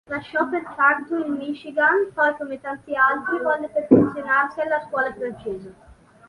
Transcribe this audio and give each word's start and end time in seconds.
Lasciò 0.09 0.49
pertanto 0.49 1.15
il 1.17 1.31
Michigan, 1.31 2.09
poi, 2.15 2.35
come 2.35 2.59
tanti 2.59 2.95
altri, 2.95 3.39
volle 3.39 3.69
perfezionarsi 3.69 4.59
alla 4.61 4.83
scuola 4.89 5.13
francese. 5.13 5.73